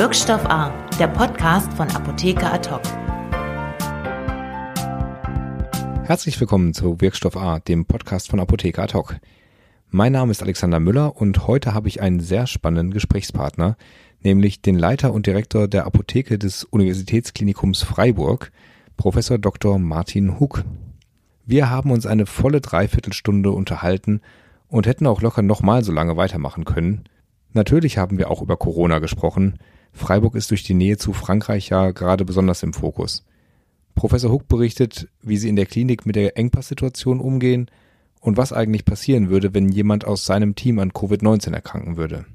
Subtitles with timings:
[0.00, 2.70] Wirkstoff A, der Podcast von Apotheker Ad
[6.04, 8.98] Herzlich willkommen zu Wirkstoff A, dem Podcast von Apotheker Ad
[9.90, 13.76] Mein Name ist Alexander Müller und heute habe ich einen sehr spannenden Gesprächspartner,
[14.22, 18.52] nämlich den Leiter und Direktor der Apotheke des Universitätsklinikums Freiburg,
[18.96, 19.78] Professor Dr.
[19.78, 20.64] Martin Huck.
[21.44, 24.22] Wir haben uns eine volle Dreiviertelstunde unterhalten
[24.66, 27.04] und hätten auch locker nochmal so lange weitermachen können.
[27.52, 29.58] Natürlich haben wir auch über Corona gesprochen.
[29.92, 33.24] Freiburg ist durch die Nähe zu Frankreich ja gerade besonders im Fokus.
[33.94, 37.70] Professor Huck berichtet, wie sie in der Klinik mit der Engpasssituation umgehen
[38.20, 42.26] und was eigentlich passieren würde, wenn jemand aus seinem Team an Covid-19 erkranken würde.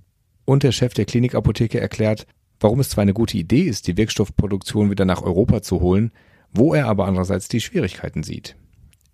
[0.45, 2.27] Und der Chef der Klinikapotheke erklärt,
[2.59, 6.11] warum es zwar eine gute Idee ist, die Wirkstoffproduktion wieder nach Europa zu holen,
[6.51, 8.55] wo er aber andererseits die Schwierigkeiten sieht.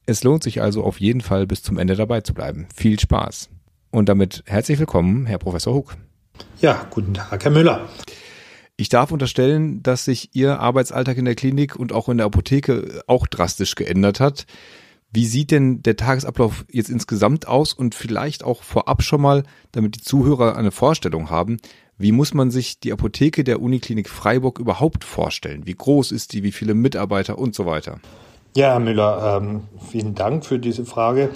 [0.05, 2.67] Es lohnt sich also auf jeden Fall bis zum Ende dabei zu bleiben.
[2.76, 3.50] Viel Spaß.
[3.92, 5.95] Und damit herzlich willkommen, Herr Professor Huck.
[6.59, 7.88] Ja, guten Tag, Herr Müller.
[8.81, 13.03] Ich darf unterstellen, dass sich Ihr Arbeitsalltag in der Klinik und auch in der Apotheke
[13.06, 14.47] auch drastisch geändert hat.
[15.11, 19.97] Wie sieht denn der Tagesablauf jetzt insgesamt aus und vielleicht auch vorab schon mal, damit
[19.97, 21.58] die Zuhörer eine Vorstellung haben,
[22.00, 25.67] wie muss man sich die Apotheke der Uniklinik Freiburg überhaupt vorstellen?
[25.67, 26.41] Wie groß ist die?
[26.41, 28.00] Wie viele Mitarbeiter und so weiter?
[28.58, 31.30] Ja, Herr Müller, ähm, vielen Dank für diese Frage.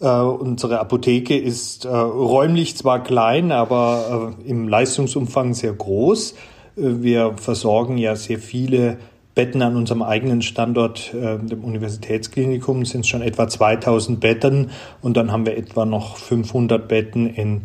[0.00, 6.34] Äh, unsere Apotheke ist äh, räumlich zwar klein, aber äh, im Leistungsumfang sehr groß.
[6.80, 8.96] Wir versorgen ja sehr viele
[9.34, 14.70] Betten an unserem eigenen Standort, äh, dem Universitätsklinikum, sind schon etwa 2000 Betten
[15.02, 17.62] und dann haben wir etwa noch 500 Betten in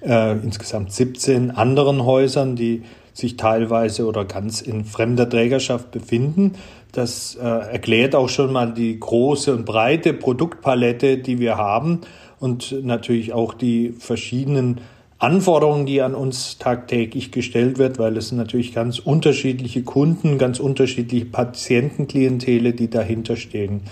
[0.00, 6.52] äh, insgesamt 17 anderen Häusern, die sich teilweise oder ganz in fremder Trägerschaft befinden.
[6.92, 12.02] Das äh, erklärt auch schon mal die große und breite Produktpalette, die wir haben
[12.38, 14.80] und natürlich auch die verschiedenen
[15.18, 20.60] Anforderungen, die an uns tagtäglich gestellt wird, weil es sind natürlich ganz unterschiedliche Kunden, ganz
[20.60, 23.82] unterschiedliche Patientenklientele, die dahinter stehen.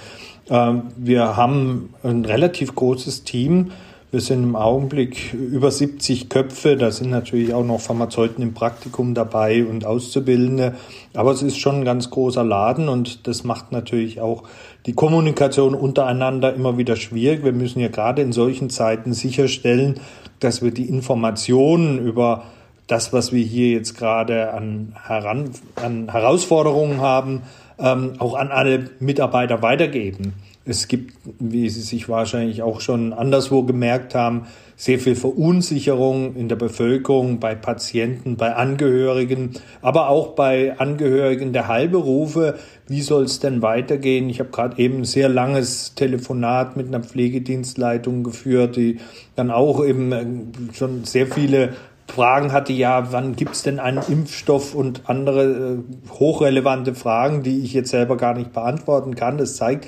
[0.49, 3.73] Ähm, wir haben ein relativ großes Team
[4.13, 6.77] wir sind im Augenblick über 70 Köpfe.
[6.77, 10.75] Da sind natürlich auch noch Pharmazeuten im Praktikum dabei und Auszubildende.
[11.13, 14.45] Aber es ist schon ein ganz großer Laden und das macht natürlich auch
[14.87, 17.45] die Kommunikation untereinander immer wieder schwierig.
[17.45, 20.01] Wir müssen ja gerade in solchen Zeiten sicherstellen,
[20.41, 22.45] dass wir die Informationen über
[22.87, 27.43] das, was wir hier jetzt gerade an, heran, an Herausforderungen haben,
[27.79, 30.35] ähm, auch an alle Mitarbeiter weitergeben.
[30.69, 36.49] Es gibt, wie Sie sich wahrscheinlich auch schon anderswo gemerkt haben, sehr viel Verunsicherung in
[36.49, 42.59] der Bevölkerung, bei Patienten, bei Angehörigen, aber auch bei Angehörigen der Heilberufe.
[42.89, 44.29] Wie soll es denn weitergehen?
[44.29, 48.99] Ich habe gerade eben ein sehr langes Telefonat mit einer Pflegedienstleitung geführt, die
[49.37, 50.27] dann auch eben äh,
[50.75, 51.75] schon sehr viele
[52.09, 55.45] Fragen hatte, ja, wann gibt's denn einen Impfstoff und andere
[55.79, 59.39] äh, hochrelevante Fragen, die ich jetzt selber gar nicht beantworten kann.
[59.39, 59.87] Das zeigt,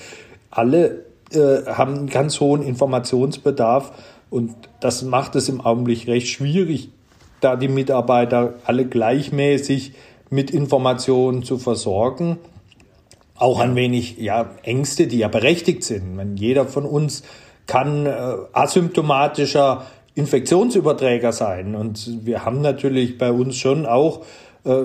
[0.50, 3.92] alle äh, haben einen ganz hohen Informationsbedarf
[4.30, 6.90] und das macht es im Augenblick recht schwierig,
[7.40, 9.92] da die Mitarbeiter alle gleichmäßig
[10.30, 12.38] mit Informationen zu versorgen.
[13.36, 16.16] Auch ein wenig ja, Ängste, die ja berechtigt sind.
[16.16, 17.22] Wenn jeder von uns
[17.66, 21.76] kann äh, asymptomatischer Infektionsüberträger sein.
[21.76, 24.24] Und wir haben natürlich bei uns schon auch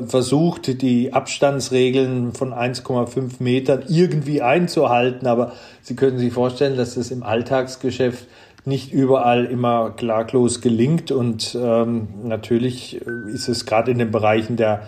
[0.07, 5.27] versucht, die Abstandsregeln von 1,5 Metern irgendwie einzuhalten.
[5.27, 8.27] Aber Sie können sich vorstellen, dass das im Alltagsgeschäft
[8.65, 11.11] nicht überall immer klaglos gelingt.
[11.11, 13.01] Und ähm, natürlich
[13.33, 14.83] ist es gerade in den Bereichen der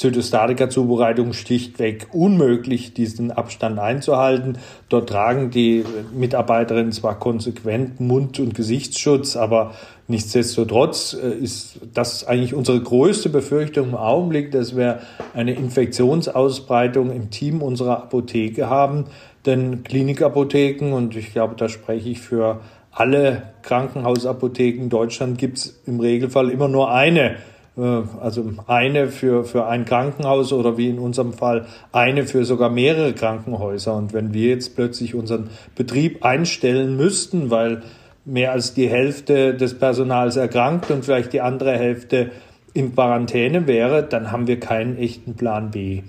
[0.00, 4.56] Zytostatika-Zubereitung schlichtweg unmöglich, diesen Abstand einzuhalten.
[4.88, 5.84] Dort tragen die
[6.14, 9.74] Mitarbeiterinnen zwar konsequent Mund- und Gesichtsschutz, aber
[10.08, 15.00] nichtsdestotrotz äh, ist das eigentlich unsere größte Befürchtung im Augenblick, dass wir
[15.34, 19.04] eine Infektionsausbreitung im Team unserer Apotheke haben.
[19.44, 25.82] Denn Klinikapotheken, und ich glaube, da spreche ich für alle Krankenhausapotheken in Deutschland, gibt es
[25.86, 27.36] im Regelfall immer nur eine
[27.82, 33.12] also eine für, für ein Krankenhaus oder wie in unserem Fall eine für sogar mehrere
[33.12, 33.94] Krankenhäuser.
[33.94, 37.82] Und wenn wir jetzt plötzlich unseren Betrieb einstellen müssten, weil
[38.24, 42.30] mehr als die Hälfte des Personals erkrankt und vielleicht die andere Hälfte
[42.74, 46.02] in Quarantäne wäre, dann haben wir keinen echten Plan B.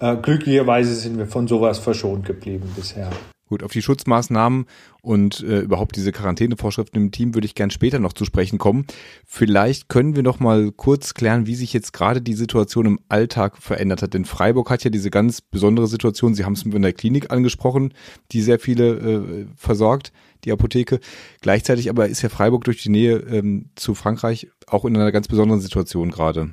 [0.00, 3.10] Äh, glücklicherweise sind wir von sowas verschont geblieben bisher.
[3.52, 4.64] Gut, auf die Schutzmaßnahmen
[5.02, 8.86] und äh, überhaupt diese Quarantänevorschriften im Team würde ich gern später noch zu sprechen kommen.
[9.26, 13.58] Vielleicht können wir noch mal kurz klären, wie sich jetzt gerade die Situation im Alltag
[13.58, 14.14] verändert hat.
[14.14, 17.92] Denn Freiburg hat ja diese ganz besondere Situation, Sie haben es in der Klinik angesprochen,
[18.30, 20.14] die sehr viele äh, versorgt,
[20.44, 20.98] die Apotheke.
[21.42, 25.28] Gleichzeitig aber ist ja Freiburg durch die Nähe ähm, zu Frankreich auch in einer ganz
[25.28, 26.48] besonderen Situation gerade.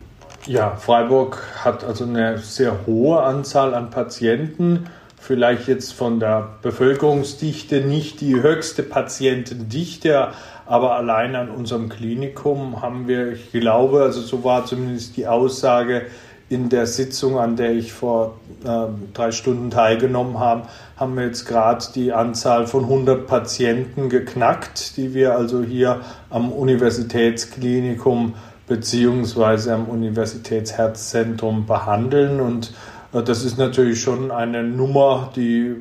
[0.47, 4.89] Ja, Freiburg hat also eine sehr hohe Anzahl an Patienten.
[5.19, 10.29] Vielleicht jetzt von der Bevölkerungsdichte nicht die höchste Patientendichte,
[10.65, 16.07] aber allein an unserem Klinikum haben wir, ich glaube, also so war zumindest die Aussage
[16.49, 20.63] in der Sitzung, an der ich vor äh, drei Stunden teilgenommen habe,
[20.97, 26.01] haben wir jetzt gerade die Anzahl von 100 Patienten geknackt, die wir also hier
[26.31, 28.33] am Universitätsklinikum
[28.67, 32.39] beziehungsweise am Universitätsherzzentrum behandeln.
[32.39, 32.73] Und
[33.11, 35.75] das ist natürlich schon eine Nummer, die äh,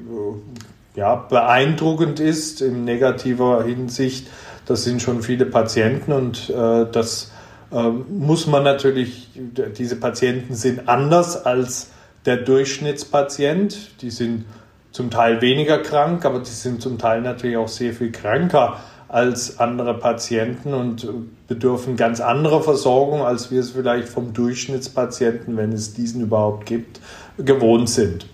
[0.99, 4.29] ja, beeindruckend ist in negativer Hinsicht.
[4.67, 7.31] Das sind schon viele Patienten und äh, das
[7.71, 9.29] äh, muss man natürlich,
[9.79, 11.91] diese Patienten sind anders als
[12.25, 14.03] der Durchschnittspatient.
[14.03, 14.45] Die sind
[14.93, 19.59] zum Teil weniger krank, aber die sind zum Teil natürlich auch sehr viel kranker als
[19.59, 21.09] andere Patienten und
[21.49, 27.01] bedürfen ganz anderer Versorgung, als wir es vielleicht vom Durchschnittspatienten, wenn es diesen überhaupt gibt,
[27.39, 28.27] gewohnt sind.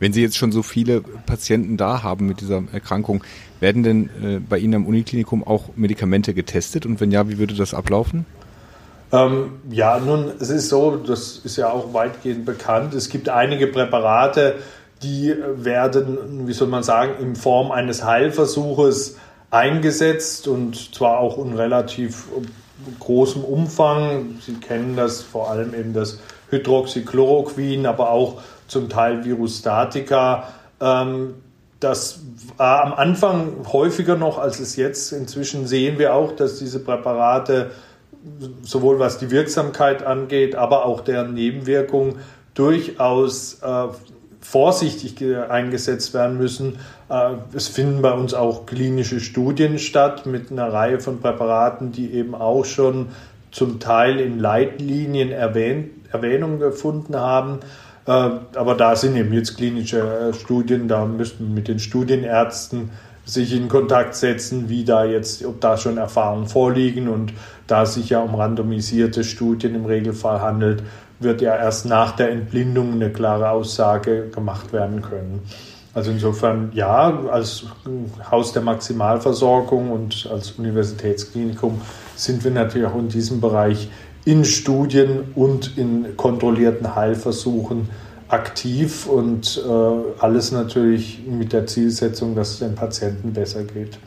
[0.00, 3.22] Wenn Sie jetzt schon so viele Patienten da haben mit dieser Erkrankung,
[3.60, 6.86] werden denn äh, bei Ihnen am Uniklinikum auch Medikamente getestet?
[6.86, 8.26] Und wenn ja, wie würde das ablaufen?
[9.12, 12.94] Ähm, ja, nun, es ist so, das ist ja auch weitgehend bekannt.
[12.94, 14.56] Es gibt einige Präparate,
[15.02, 19.18] die werden, wie soll man sagen, in Form eines Heilversuches
[19.50, 22.24] eingesetzt und zwar auch in relativ
[23.00, 24.38] großem Umfang.
[24.40, 26.20] Sie kennen das vor allem eben das
[26.50, 30.48] Hydroxychloroquin, aber auch zum Teil Virustatika.
[30.80, 31.34] Ähm,
[31.80, 32.20] das
[32.56, 35.12] war am Anfang häufiger noch, als es jetzt.
[35.12, 37.72] Inzwischen sehen wir auch, dass diese Präparate
[38.62, 42.20] sowohl was die Wirksamkeit angeht, aber auch deren Nebenwirkungen
[42.54, 43.88] durchaus äh,
[44.42, 45.16] vorsichtig
[45.48, 46.76] eingesetzt werden müssen.
[47.08, 52.12] Äh, es finden bei uns auch klinische Studien statt mit einer Reihe von Präparaten, die
[52.12, 53.08] eben auch schon
[53.52, 57.60] zum Teil in Leitlinien erwähnt, Erwähnung gefunden haben.
[58.06, 62.90] Äh, aber da sind eben jetzt klinische äh, Studien, da müssten mit den Studienärzten
[63.24, 67.32] sich in Kontakt setzen, wie da jetzt, ob da schon Erfahrungen vorliegen und
[67.68, 70.82] da es sich ja um randomisierte Studien im Regelfall handelt,
[71.22, 75.42] wird ja erst nach der Entblindung eine klare Aussage gemacht werden können.
[75.94, 77.64] Also insofern ja, als
[78.30, 81.80] Haus der Maximalversorgung und als Universitätsklinikum
[82.16, 83.88] sind wir natürlich auch in diesem Bereich
[84.24, 87.88] in Studien und in kontrollierten Heilversuchen
[88.28, 93.98] aktiv und äh, alles natürlich mit der Zielsetzung, dass es den Patienten besser geht.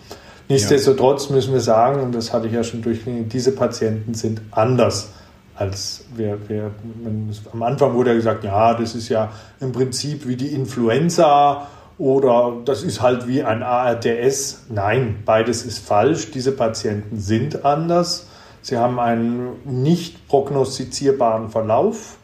[0.47, 5.09] Nichtsdestotrotz müssen wir sagen, und das hatte ich ja schon durchgegangen, diese Patienten sind anders
[5.55, 6.71] als wir, wir
[7.53, 11.67] am Anfang wurde ja gesagt, ja, das ist ja im Prinzip wie die Influenza
[11.97, 14.65] oder das ist halt wie ein ARDS.
[14.69, 16.31] Nein, beides ist falsch.
[16.31, 18.27] Diese Patienten sind anders.
[18.61, 22.17] Sie haben einen nicht prognostizierbaren Verlauf.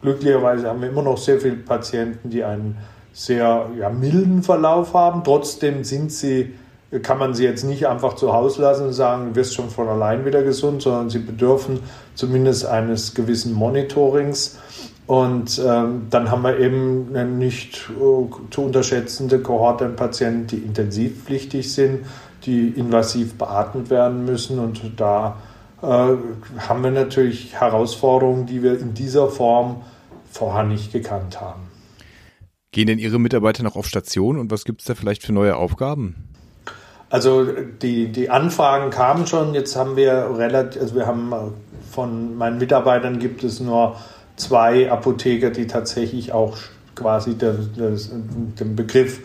[0.00, 2.78] Glücklicherweise haben wir immer noch sehr viele Patienten, die einen
[3.12, 5.24] sehr ja, milden Verlauf haben.
[5.24, 6.54] Trotzdem sind sie
[7.02, 9.88] kann man sie jetzt nicht einfach zu Hause lassen und sagen, du wirst schon von
[9.88, 11.80] allein wieder gesund, sondern sie bedürfen
[12.14, 14.58] zumindest eines gewissen Monitorings.
[15.06, 20.58] Und ähm, dann haben wir eben eine nicht äh, zu unterschätzende Kohorte an Patienten, die
[20.58, 22.00] intensivpflichtig sind,
[22.44, 24.58] die invasiv beatmet werden müssen.
[24.58, 25.36] Und da
[25.82, 29.82] äh, haben wir natürlich Herausforderungen, die wir in dieser Form
[30.30, 31.68] vorher nicht gekannt haben.
[32.70, 35.56] Gehen denn Ihre Mitarbeiter noch auf Station und was gibt es da vielleicht für neue
[35.56, 36.28] Aufgaben?
[37.10, 39.54] Also die, die Anfragen kamen schon.
[39.54, 41.36] Jetzt haben wir relativ, also wir haben äh,
[41.90, 43.96] von meinen Mitarbeitern gibt es nur
[44.36, 46.56] zwei Apotheker, die tatsächlich auch
[46.94, 49.20] quasi den, den Begriff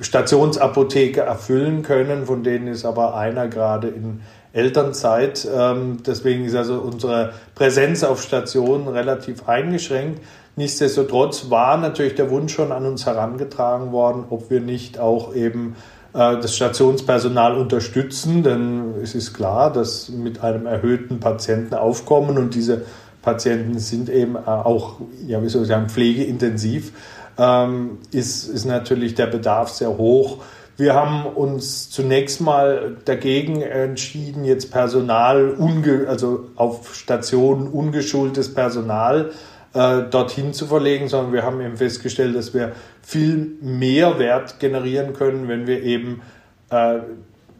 [0.00, 2.26] Stationsapotheke erfüllen können.
[2.26, 4.22] Von denen ist aber einer gerade in
[4.52, 5.46] Elternzeit.
[5.54, 10.22] Ähm, deswegen ist also unsere Präsenz auf Station relativ eingeschränkt.
[10.56, 15.76] Nichtsdestotrotz war natürlich der Wunsch schon an uns herangetragen worden, ob wir nicht auch eben
[16.12, 22.82] das Stationspersonal unterstützen, denn es ist klar, dass mit einem erhöhten Patientenaufkommen und diese
[23.22, 26.92] Patienten sind eben äh, auch, ja, wie soll ich sagen, pflegeintensiv,
[27.38, 30.38] ähm, ist, ist natürlich der Bedarf sehr hoch.
[30.76, 39.26] Wir haben uns zunächst mal dagegen entschieden, jetzt Personal, unge also auf Stationen ungeschultes Personal
[39.26, 42.72] äh, dorthin zu verlegen, sondern wir haben eben festgestellt, dass wir
[43.02, 46.22] viel mehr Wert generieren können, wenn wir eben
[46.70, 46.98] äh,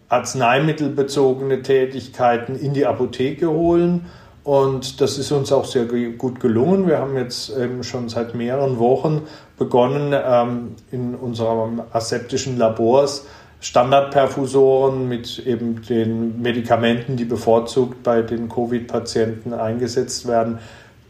[0.08, 4.06] arzneimittelbezogene Tätigkeiten in die Apotheke holen.
[4.42, 6.88] Und das ist uns auch sehr gut gelungen.
[6.88, 9.22] Wir haben jetzt eben schon seit mehreren Wochen
[9.56, 13.26] begonnen, ähm, in unserem aseptischen Labors
[13.60, 20.58] Standardperfusoren mit eben den Medikamenten, die bevorzugt bei den Covid-Patienten eingesetzt werden,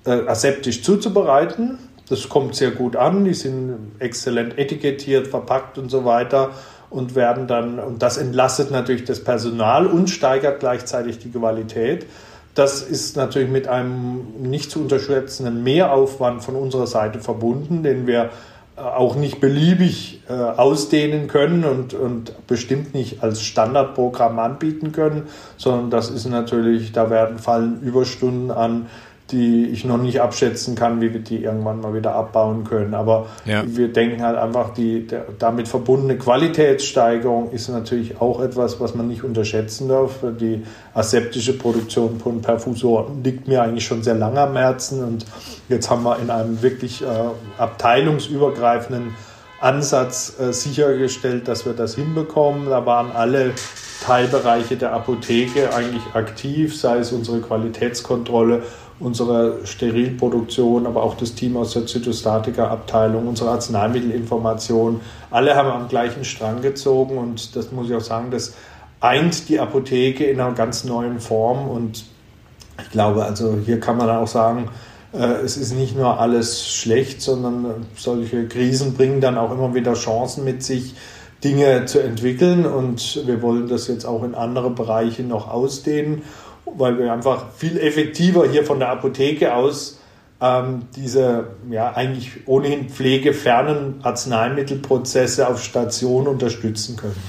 [0.04, 1.78] äh, aseptisch zuzubereiten.
[2.08, 6.50] Das kommt sehr gut an, die sind exzellent etikettiert, verpackt und so weiter
[6.90, 12.06] und werden dann, und das entlastet natürlich das Personal und steigert gleichzeitig die Qualität.
[12.54, 18.30] Das ist natürlich mit einem nicht zu unterschätzenden Mehraufwand von unserer Seite verbunden, den wir
[18.76, 25.28] äh, auch nicht beliebig äh, ausdehnen können und, und bestimmt nicht als Standardprogramm anbieten können,
[25.56, 28.86] sondern das ist natürlich, da werden fallen Überstunden an,
[29.32, 32.94] die ich noch nicht abschätzen kann, wie wir die irgendwann mal wieder abbauen können.
[32.94, 33.62] Aber ja.
[33.66, 39.08] wir denken halt einfach, die der, damit verbundene Qualitätssteigerung ist natürlich auch etwas, was man
[39.08, 40.18] nicht unterschätzen darf.
[40.40, 40.62] Die
[40.94, 45.24] aseptische Produktion von Perfusoren liegt mir eigentlich schon sehr lange am Herzen und
[45.68, 47.06] jetzt haben wir in einem wirklich äh,
[47.58, 49.14] abteilungsübergreifenden
[49.60, 52.70] Ansatz äh, sichergestellt, dass wir das hinbekommen.
[52.70, 53.52] Da waren alle
[54.02, 58.62] Teilbereiche der Apotheke eigentlich aktiv, sei es unsere Qualitätskontrolle
[59.00, 66.24] unsere Sterilproduktion, aber auch das Team aus der Zytostatika-Abteilung, unsere Arzneimittelinformation, alle haben am gleichen
[66.24, 68.54] Strang gezogen und das muss ich auch sagen, das
[69.00, 71.68] eint die Apotheke in einer ganz neuen Form.
[71.68, 72.04] Und
[72.82, 74.68] ich glaube, also hier kann man auch sagen,
[75.12, 79.94] äh, es ist nicht nur alles schlecht, sondern solche Krisen bringen dann auch immer wieder
[79.94, 80.94] Chancen mit sich,
[81.42, 82.66] Dinge zu entwickeln.
[82.66, 86.22] Und wir wollen das jetzt auch in andere Bereiche noch ausdehnen
[86.76, 90.00] weil wir einfach viel effektiver hier von der Apotheke aus
[90.40, 97.20] ähm, diese ja eigentlich ohnehin pflegefernen Arzneimittelprozesse auf Station unterstützen können.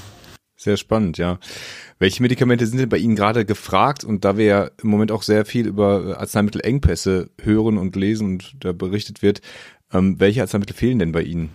[0.56, 1.40] Sehr spannend, ja.
[1.98, 4.04] Welche Medikamente sind denn bei Ihnen gerade gefragt?
[4.04, 8.56] Und da wir ja im Moment auch sehr viel über Arzneimittelengpässe hören und lesen und
[8.60, 9.42] da berichtet wird,
[9.92, 11.50] ähm, welche Arzneimittel fehlen denn bei Ihnen?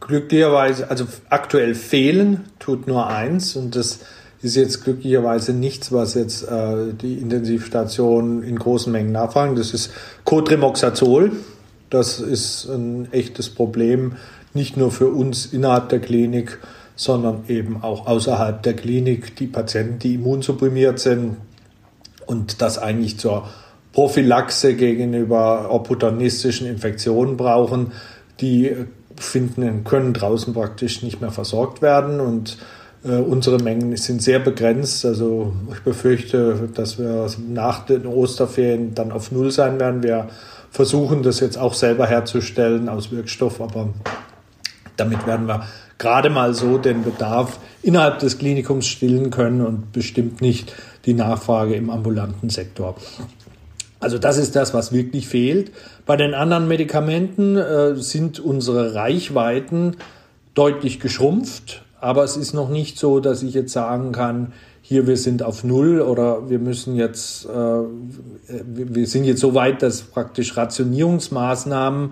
[0.00, 4.00] Glücklicherweise, also aktuell fehlen tut nur eins und das
[4.42, 9.54] ist jetzt glücklicherweise nichts, was jetzt äh, die Intensivstationen in großen Mengen nachfragen.
[9.54, 9.90] Das ist
[10.24, 11.32] Cotremoxazol.
[11.90, 14.12] Das ist ein echtes Problem,
[14.54, 16.58] nicht nur für uns innerhalb der Klinik,
[16.94, 19.36] sondern eben auch außerhalb der Klinik.
[19.36, 21.36] Die Patienten, die immunsupprimiert sind
[22.26, 23.48] und das eigentlich zur
[23.92, 27.92] Prophylaxe gegenüber opportunistischen Infektionen brauchen,
[28.40, 28.76] die
[29.16, 32.56] finden, können draußen praktisch nicht mehr versorgt werden und
[33.04, 35.04] äh, unsere Mengen sind sehr begrenzt.
[35.04, 40.02] Also ich befürchte, dass wir nach den Osterferien dann auf Null sein werden.
[40.02, 40.28] Wir
[40.70, 43.88] versuchen das jetzt auch selber herzustellen aus Wirkstoff, aber
[44.96, 45.66] damit werden wir
[45.98, 50.74] gerade mal so den Bedarf innerhalb des Klinikums stillen können und bestimmt nicht
[51.06, 52.96] die Nachfrage im ambulanten Sektor.
[54.00, 55.72] Also das ist das, was wirklich fehlt.
[56.06, 59.96] Bei den anderen Medikamenten äh, sind unsere Reichweiten
[60.54, 61.82] deutlich geschrumpft.
[62.00, 64.52] Aber es ist noch nicht so, dass ich jetzt sagen kann,
[64.82, 67.48] hier wir sind auf Null oder wir müssen jetzt, äh,
[68.64, 72.10] wir sind jetzt so weit, dass praktisch Rationierungsmaßnahmen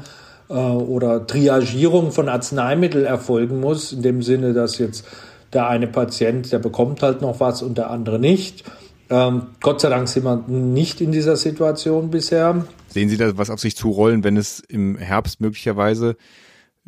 [0.48, 5.06] äh, oder Triagierung von Arzneimitteln erfolgen muss, in dem Sinne, dass jetzt
[5.52, 8.64] der eine Patient, der bekommt halt noch was und der andere nicht.
[9.10, 12.66] Ähm, Gott sei Dank sind wir nicht in dieser Situation bisher.
[12.88, 16.16] Sehen Sie da was auf sich zurollen, wenn es im Herbst möglicherweise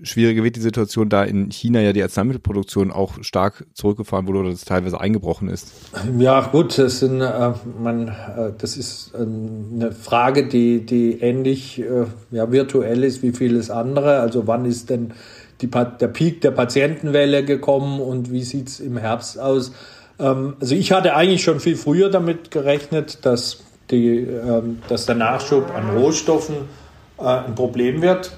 [0.02, 4.50] schwieriger wird die Situation, da in China ja die Arzneimittelproduktion auch stark zurückgefahren wurde oder
[4.50, 5.73] das teilweise eingebrochen ist.
[6.19, 11.80] Ja, gut, das, sind, äh, man, äh, das ist äh, eine Frage, die, die ähnlich
[11.80, 14.21] äh, ja, virtuell ist wie vieles andere.
[14.21, 15.12] Also wann ist denn
[15.61, 19.73] die, der Peak der Patientenwelle gekommen und wie sieht es im Herbst aus?
[20.19, 25.16] Ähm, also ich hatte eigentlich schon viel früher damit gerechnet, dass, die, ähm, dass der
[25.16, 26.57] Nachschub an Rohstoffen
[27.19, 28.33] äh, ein Problem wird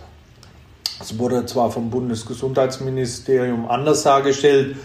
[1.02, 4.76] es wurde zwar vom Bundesgesundheitsministerium anders dargestellt,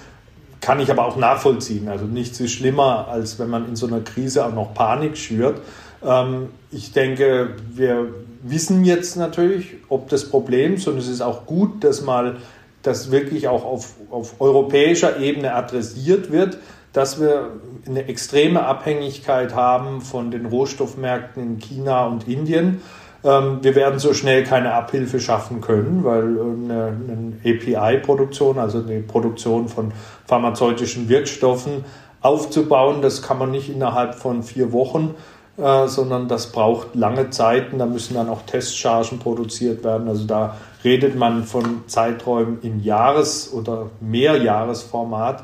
[0.60, 1.88] kann ich aber auch nachvollziehen.
[1.88, 5.62] Also nichts ist schlimmer, als wenn man in so einer Krise auch noch Panik schürt.
[6.04, 8.08] Ähm, ich denke, wir
[8.42, 12.38] wissen jetzt natürlich, ob das Problem ist und es ist auch gut, dass mal
[12.82, 16.58] das wirklich auch auf, auf europäischer Ebene adressiert wird,
[16.94, 17.52] dass wir
[17.86, 22.82] eine extreme Abhängigkeit haben von den Rohstoffmärkten in China und Indien.
[23.28, 29.68] Ähm, wir werden so schnell keine Abhilfe schaffen können, weil eine, API-Produktion, also eine Produktion
[29.68, 29.92] von
[30.26, 31.84] pharmazeutischen Wirkstoffen
[32.22, 35.16] aufzubauen, das kann man nicht innerhalb von vier Wochen,
[35.58, 37.80] äh, sondern das braucht lange Zeiten.
[37.80, 40.08] Da müssen dann auch Testchargen produziert werden.
[40.08, 40.56] Also da
[40.86, 45.44] redet man von Zeiträumen in Jahres- oder Mehrjahresformat.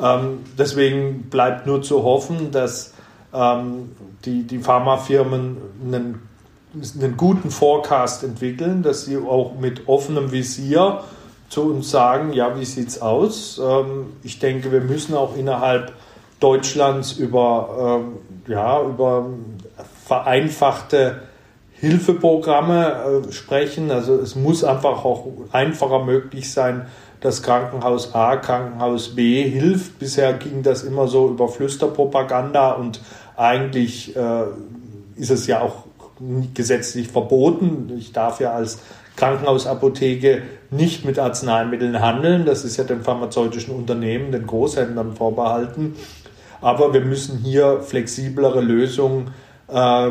[0.00, 2.94] Ähm, deswegen bleibt nur zu hoffen, dass
[3.32, 3.90] ähm,
[4.24, 6.33] die, die Pharmafirmen einen
[7.00, 11.00] einen guten Forecast entwickeln, dass sie auch mit offenem Visier
[11.48, 13.60] zu uns sagen, ja, wie sieht es aus?
[13.62, 15.92] Ähm, ich denke, wir müssen auch innerhalb
[16.40, 19.26] Deutschlands über, ähm, ja, über
[20.04, 21.22] vereinfachte
[21.72, 23.90] Hilfeprogramme äh, sprechen.
[23.90, 26.86] Also es muss einfach auch einfacher möglich sein,
[27.20, 29.98] dass Krankenhaus A, Krankenhaus B hilft.
[29.98, 33.00] Bisher ging das immer so über Flüsterpropaganda und
[33.36, 34.44] eigentlich äh,
[35.16, 35.83] ist es ja auch
[36.54, 37.92] gesetzlich verboten.
[37.98, 38.80] Ich darf ja als
[39.16, 42.44] Krankenhausapotheke nicht mit Arzneimitteln handeln.
[42.46, 45.96] Das ist ja den pharmazeutischen Unternehmen, den Großhändlern vorbehalten.
[46.60, 49.30] Aber wir müssen hier flexiblere Lösungen
[49.68, 50.10] äh,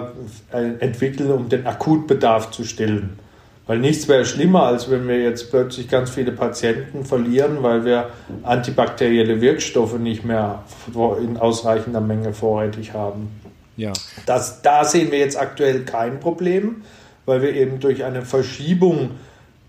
[0.51, 3.19] entwickeln, um den Akutbedarf zu stillen.
[3.65, 8.09] Weil nichts wäre schlimmer, als wenn wir jetzt plötzlich ganz viele Patienten verlieren, weil wir
[8.43, 10.63] antibakterielle Wirkstoffe nicht mehr
[11.21, 13.29] in ausreichender Menge vorrätig haben.
[13.77, 13.93] Ja.
[14.25, 16.83] Das, da sehen wir jetzt aktuell kein Problem,
[17.25, 19.11] weil wir eben durch eine Verschiebung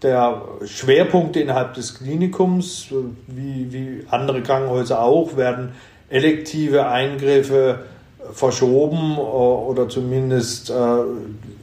[0.03, 2.89] der Schwerpunkte innerhalb des Klinikums,
[3.27, 5.73] wie, wie andere Krankenhäuser auch, werden
[6.11, 7.81] elektive Eingriffe
[8.33, 10.75] verschoben oder zumindest äh,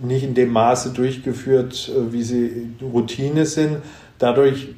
[0.01, 3.77] nicht in dem Maße durchgeführt, äh, wie sie Routine sind.
[4.19, 4.69] Dadurch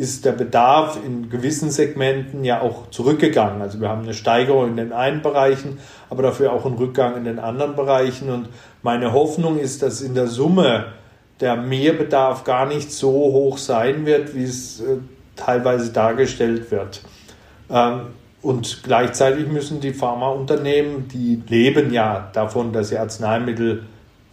[0.00, 3.60] ist der Bedarf in gewissen Segmenten ja auch zurückgegangen.
[3.60, 5.78] Also wir haben eine Steigerung in den einen Bereichen,
[6.08, 8.30] aber dafür auch einen Rückgang in den anderen Bereichen.
[8.30, 8.48] Und
[8.82, 10.86] meine Hoffnung ist, dass in der Summe
[11.40, 14.96] der Mehrbedarf gar nicht so hoch sein wird, wie es äh,
[15.36, 17.02] teilweise dargestellt wird.
[17.68, 18.00] Ähm,
[18.40, 23.82] und gleichzeitig müssen die Pharmaunternehmen, die leben ja davon, dass sie Arzneimittel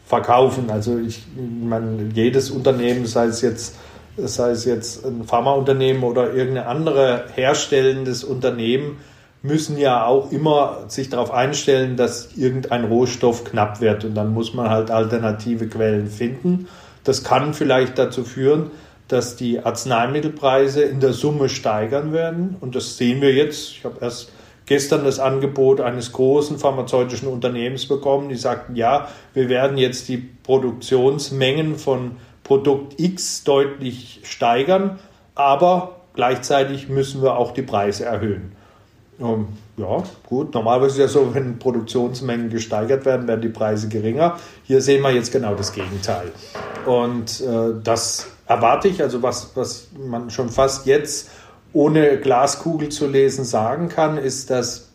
[0.06, 0.70] verkaufen.
[0.70, 3.76] Also ich meine, jedes Unternehmen, sei es jetzt,
[4.18, 8.98] sei es jetzt ein Pharmaunternehmen oder irgendein andere herstellendes Unternehmen,
[9.44, 14.04] müssen ja auch immer sich darauf einstellen, dass irgendein Rohstoff knapp wird.
[14.04, 16.68] Und dann muss man halt alternative Quellen finden.
[17.04, 18.72] Das kann vielleicht dazu führen,
[19.08, 22.58] dass die Arzneimittelpreise in der Summe steigern werden.
[22.60, 23.72] Und das sehen wir jetzt.
[23.72, 24.32] Ich habe erst
[24.66, 30.18] gestern das Angebot eines großen pharmazeutischen Unternehmens bekommen, die sagten, ja, wir werden jetzt die
[30.18, 35.00] Produktionsmengen von Produkt X deutlich steigern,
[35.36, 38.54] aber gleichzeitig müssen wir auch die Preise erhöhen.
[39.20, 40.54] Ähm, ja, gut.
[40.54, 44.38] Normalerweise ist ja so, wenn Produktionsmengen gesteigert werden, werden die Preise geringer.
[44.64, 46.32] Hier sehen wir jetzt genau das Gegenteil.
[46.86, 51.30] Und äh, das erwarte ich, also was, was man schon fast jetzt
[51.74, 54.90] ohne Glaskugel zu lesen sagen kann, ist, dass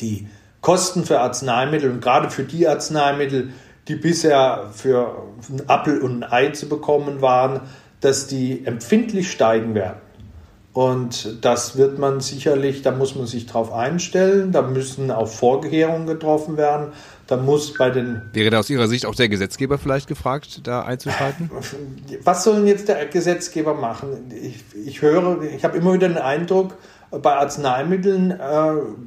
[0.00, 0.28] die
[0.60, 3.52] Kosten für Arzneimittel und gerade für die Arzneimittel,
[3.88, 7.60] die bisher für einen Apfel und ein Ei zu bekommen waren,
[8.00, 10.00] dass die empfindlich steigen werden.
[10.74, 16.06] Und das wird man sicherlich, da muss man sich drauf einstellen, da müssen auch Vorkehrungen
[16.06, 16.92] getroffen werden.
[17.26, 18.22] Da muss bei den.
[18.32, 21.50] Wäre da aus Ihrer Sicht auch der Gesetzgeber vielleicht gefragt, da einzuschalten?
[22.22, 24.30] Was soll denn jetzt der Gesetzgeber machen?
[24.30, 26.74] Ich, ich höre, ich habe immer wieder den Eindruck,
[27.10, 28.38] bei Arzneimitteln äh,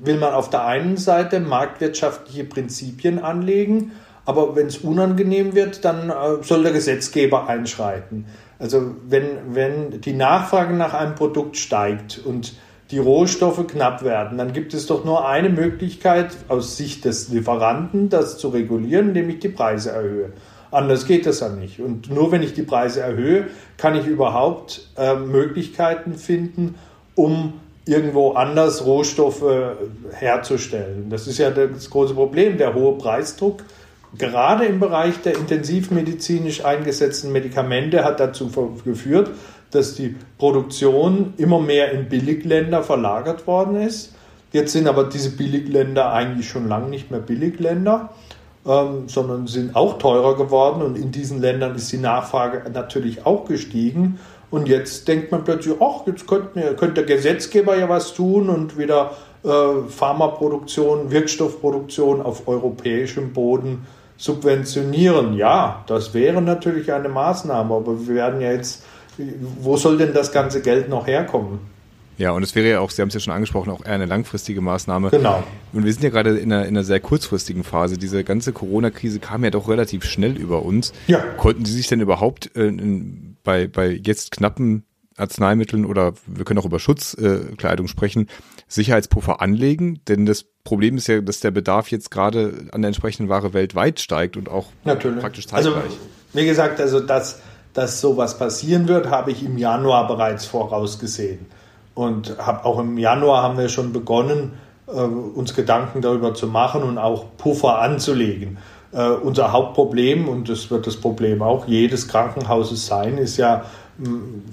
[0.03, 3.91] will man auf der einen Seite marktwirtschaftliche Prinzipien anlegen,
[4.25, 8.25] aber wenn es unangenehm wird, dann äh, soll der Gesetzgeber einschreiten.
[8.59, 12.53] Also wenn, wenn die Nachfrage nach einem Produkt steigt und
[12.91, 18.09] die Rohstoffe knapp werden, dann gibt es doch nur eine Möglichkeit aus Sicht des Lieferanten,
[18.09, 20.33] das zu regulieren, indem ich die Preise erhöhe.
[20.69, 21.79] Anders geht das ja nicht.
[21.79, 26.75] Und nur wenn ich die Preise erhöhe, kann ich überhaupt äh, Möglichkeiten finden,
[27.15, 27.53] um
[27.85, 29.43] irgendwo anders Rohstoffe
[30.13, 31.09] herzustellen.
[31.09, 33.63] Das ist ja das große Problem, der hohe Preisdruck
[34.17, 38.49] gerade im Bereich der intensivmedizinisch eingesetzten Medikamente hat dazu
[38.83, 39.31] geführt,
[39.71, 44.13] dass die Produktion immer mehr in Billigländer verlagert worden ist.
[44.51, 48.09] Jetzt sind aber diese Billigländer eigentlich schon lange nicht mehr Billigländer,
[48.65, 53.45] ähm, sondern sind auch teurer geworden und in diesen Ländern ist die Nachfrage natürlich auch
[53.45, 54.19] gestiegen.
[54.49, 58.77] Und jetzt denkt man plötzlich, ach, jetzt könnte, könnte der Gesetzgeber ja was tun und
[58.77, 59.11] wieder
[59.45, 59.49] äh,
[59.87, 63.87] Pharmaproduktion, Wirkstoffproduktion auf europäischem Boden
[64.21, 65.33] subventionieren.
[65.33, 68.83] Ja, das wäre natürlich eine Maßnahme, aber wir werden ja jetzt,
[69.59, 71.59] wo soll denn das ganze Geld noch herkommen?
[72.19, 74.05] Ja, und es wäre ja auch, Sie haben es ja schon angesprochen, auch eher eine
[74.05, 75.09] langfristige Maßnahme.
[75.09, 75.43] Genau.
[75.73, 77.97] Und wir sind ja gerade in einer, in einer sehr kurzfristigen Phase.
[77.97, 80.93] Diese ganze Corona-Krise kam ja doch relativ schnell über uns.
[81.07, 81.17] Ja.
[81.37, 84.83] Konnten Sie sich denn überhaupt äh, in, bei, bei jetzt knappen
[85.17, 88.27] Arzneimitteln oder wir können auch über Schutzkleidung äh, sprechen,
[88.67, 90.01] Sicherheitspuffer anlegen?
[90.07, 93.99] Denn das Problem ist ja, dass der Bedarf jetzt gerade an der entsprechenden Ware weltweit
[93.99, 95.19] steigt und auch Natürlich.
[95.19, 95.75] praktisch zeitgleich.
[95.75, 95.97] Also,
[96.33, 97.41] wie gesagt, also dass,
[97.73, 101.45] dass sowas passieren wird, habe ich im Januar bereits vorausgesehen.
[101.93, 104.53] Und hab, auch im Januar haben wir schon begonnen,
[104.87, 108.57] äh, uns Gedanken darüber zu machen und auch Puffer anzulegen.
[108.91, 113.65] Äh, unser Hauptproblem, und das wird das Problem auch jedes Krankenhauses sein, ist ja,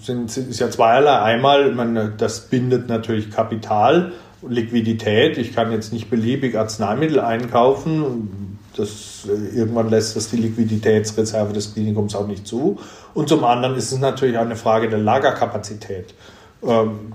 [0.00, 1.18] sind, ist ja zweierlei.
[1.20, 4.12] Einmal, man, das bindet natürlich Kapital
[4.46, 5.38] Liquidität.
[5.38, 8.58] Ich kann jetzt nicht beliebig Arzneimittel einkaufen.
[8.76, 12.78] das, irgendwann lässt das die Liquiditätsreserve des Klinikums auch nicht zu.
[13.14, 16.14] Und zum anderen ist es natürlich auch eine Frage der Lagerkapazität.
[16.62, 17.12] Ähm,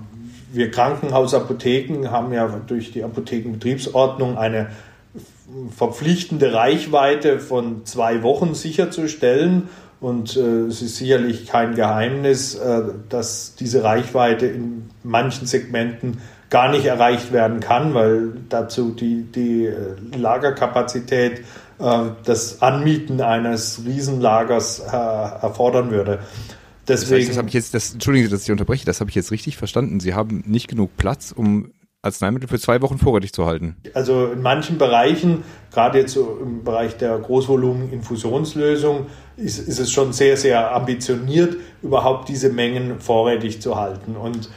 [0.52, 4.70] wir Krankenhausapotheken haben ja durch die Apothekenbetriebsordnung eine
[5.76, 9.68] verpflichtende Reichweite von zwei Wochen sicherzustellen.
[10.00, 16.18] Und äh, es ist sicherlich kein Geheimnis, äh, dass diese Reichweite in manchen Segmenten
[16.50, 21.40] gar nicht erreicht werden kann, weil dazu die, die äh, Lagerkapazität
[21.78, 26.20] äh, das Anmieten eines Riesenlagers äh, erfordern würde.
[26.86, 29.10] Deswegen, das heißt, das habe ich jetzt, das, entschuldigen Sie, dass ich unterbreche, das habe
[29.10, 30.00] ich jetzt richtig verstanden.
[30.00, 33.76] Sie haben nicht genug Platz, um Arzneimittel für zwei Wochen vorrätig zu halten.
[33.94, 40.12] Also in manchen Bereichen, gerade jetzt so im Bereich der Großvolumen-Infusionslösung, ist, ist es schon
[40.12, 44.16] sehr, sehr ambitioniert, überhaupt diese Mengen vorrätig zu halten.
[44.16, 44.50] Und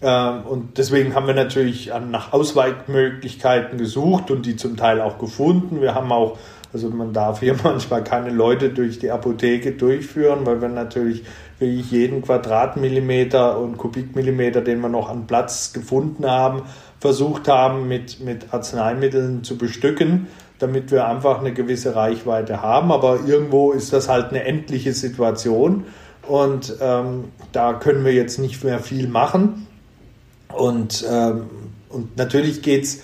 [0.00, 5.80] und deswegen haben wir natürlich nach Ausweichmöglichkeiten gesucht und die zum Teil auch gefunden.
[5.80, 6.36] Wir haben auch,
[6.72, 11.24] also man darf hier manchmal keine Leute durch die Apotheke durchführen, weil wir natürlich
[11.58, 16.62] wirklich jeden Quadratmillimeter und Kubikmillimeter, den wir noch an Platz gefunden haben,
[17.00, 20.26] versucht haben, mit, mit Arzneimitteln zu bestücken,
[20.58, 22.92] damit wir einfach eine gewisse Reichweite haben.
[22.92, 25.84] Aber irgendwo ist das halt eine endliche Situation
[26.26, 29.66] und ähm, da können wir jetzt nicht mehr viel machen.
[30.56, 31.46] Und, ähm,
[31.88, 33.02] und natürlich geht es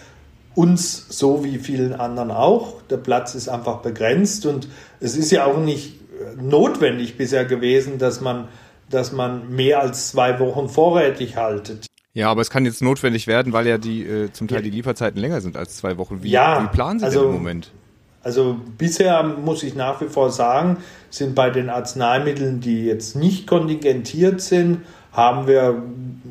[0.54, 2.82] uns so wie vielen anderen auch.
[2.90, 4.68] Der Platz ist einfach begrenzt und
[5.00, 6.00] es ist ja auch nicht
[6.40, 8.48] notwendig bisher gewesen, dass man,
[8.88, 11.86] dass man mehr als zwei Wochen vorrätig haltet.
[12.12, 15.20] Ja, aber es kann jetzt notwendig werden, weil ja die äh, zum Teil die Lieferzeiten
[15.20, 16.22] länger sind als zwei Wochen.
[16.22, 17.70] Wie, ja, wie planen Sie also, im Moment?
[18.22, 23.46] Also bisher muss ich nach wie vor sagen, sind bei den Arzneimitteln, die jetzt nicht
[23.46, 24.78] kontingentiert sind,
[25.12, 25.82] haben wir,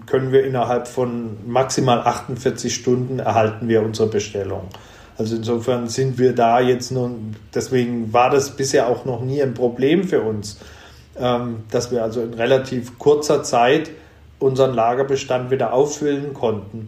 [0.05, 4.69] können wir innerhalb von maximal 48 Stunden erhalten wir unsere Bestellung.
[5.17, 9.53] Also insofern sind wir da jetzt nun, deswegen war das bisher auch noch nie ein
[9.53, 10.59] Problem für uns,
[11.17, 13.91] ähm, dass wir also in relativ kurzer Zeit
[14.39, 16.87] unseren Lagerbestand wieder auffüllen konnten.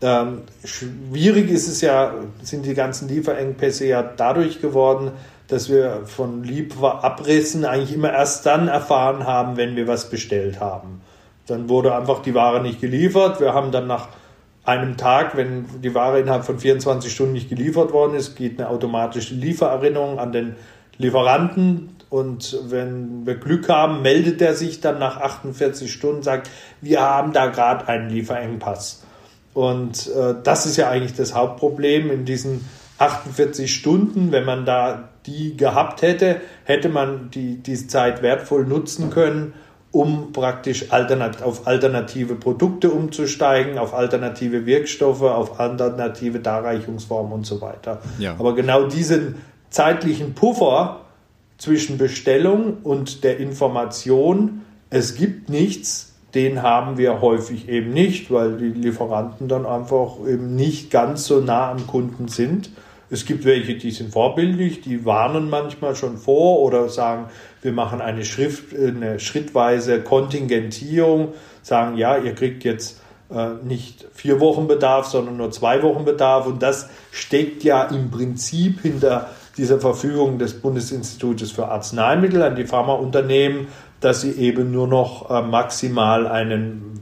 [0.00, 5.10] Ähm, schwierig ist es ja, sind die ganzen Lieferengpässe ja dadurch geworden,
[5.48, 11.02] dass wir von Lieferabrissen eigentlich immer erst dann erfahren haben, wenn wir was bestellt haben.
[11.46, 13.40] Dann wurde einfach die Ware nicht geliefert.
[13.40, 14.08] Wir haben dann nach
[14.64, 18.68] einem Tag, wenn die Ware innerhalb von 24 Stunden nicht geliefert worden ist, geht eine
[18.68, 20.56] automatische Liefererinnerung an den
[20.98, 21.96] Lieferanten.
[22.10, 26.50] Und wenn wir Glück haben, meldet er sich dann nach 48 Stunden, sagt,
[26.80, 29.02] wir haben da gerade einen Lieferengpass.
[29.54, 34.30] Und äh, das ist ja eigentlich das Hauptproblem in diesen 48 Stunden.
[34.30, 39.54] Wenn man da die gehabt hätte, hätte man die, diese Zeit wertvoll nutzen können,
[39.92, 47.60] um praktisch alternat auf alternative Produkte umzusteigen, auf alternative Wirkstoffe, auf alternative Darreichungsformen und so
[47.60, 48.00] weiter.
[48.18, 48.34] Ja.
[48.38, 49.36] Aber genau diesen
[49.68, 51.02] zeitlichen Puffer
[51.58, 58.56] zwischen Bestellung und der Information, es gibt nichts, den haben wir häufig eben nicht, weil
[58.56, 62.70] die Lieferanten dann einfach eben nicht ganz so nah am Kunden sind.
[63.10, 67.26] Es gibt welche, die sind vorbildlich, die warnen manchmal schon vor oder sagen,
[67.62, 74.40] wir machen eine, Schrift, eine schrittweise Kontingentierung, sagen, ja, ihr kriegt jetzt äh, nicht vier
[74.40, 76.46] Wochen Bedarf, sondern nur zwei Wochen Bedarf.
[76.46, 82.66] Und das steckt ja im Prinzip hinter dieser Verfügung des Bundesinstitutes für Arzneimittel an die
[82.66, 83.68] Pharmaunternehmen,
[84.00, 86.92] dass sie eben nur noch äh, maximal einen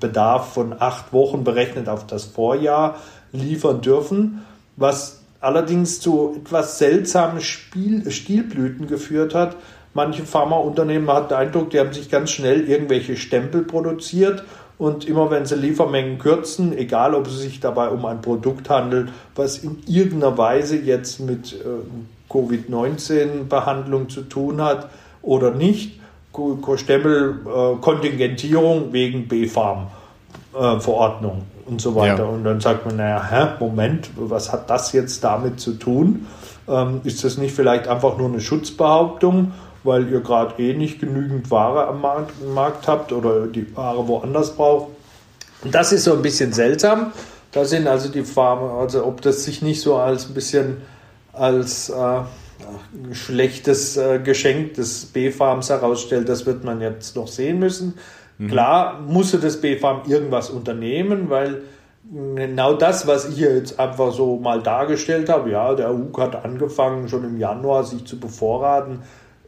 [0.00, 2.96] Bedarf von acht Wochen berechnet auf das Vorjahr
[3.32, 4.44] liefern dürfen,
[4.76, 9.56] was allerdings zu etwas seltsamen Spiel, Stilblüten geführt hat.
[9.92, 14.44] Manche Pharmaunternehmen hatten den Eindruck, die haben sich ganz schnell irgendwelche Stempel produziert
[14.78, 19.08] und immer wenn sie Liefermengen kürzen, egal ob es sich dabei um ein Produkt handelt,
[19.34, 21.56] was in irgendeiner Weise jetzt mit äh,
[22.32, 24.88] Covid-19-Behandlung zu tun hat
[25.22, 25.98] oder nicht,
[26.76, 31.38] Stempel äh, Kontingentierung wegen B-Farm-Verordnung.
[31.38, 32.24] Äh, und so weiter.
[32.24, 32.28] Ja.
[32.28, 36.26] Und dann sagt man, naja, hä, Moment, was hat das jetzt damit zu tun?
[36.68, 41.50] Ähm, ist das nicht vielleicht einfach nur eine Schutzbehauptung, weil ihr gerade eh nicht genügend
[41.50, 44.88] Ware am Markt, Markt habt oder die Ware woanders braucht?
[45.62, 47.12] Und das ist so ein bisschen seltsam.
[47.52, 50.78] Da sind also die Farmer, also ob das sich nicht so als ein bisschen
[51.32, 52.20] als äh,
[53.12, 57.94] schlechtes äh, Geschenk des B-Farms herausstellt, das wird man jetzt noch sehen müssen.
[58.38, 58.48] Mhm.
[58.48, 61.62] Klar musste das BFAM irgendwas unternehmen, weil
[62.34, 66.44] genau das, was ich hier jetzt einfach so mal dargestellt habe, ja, der UG hat
[66.44, 69.00] angefangen, schon im Januar sich zu bevorraten,